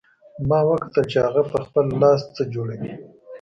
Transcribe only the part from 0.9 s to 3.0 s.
چې هغه په خپل لاس څه جوړوي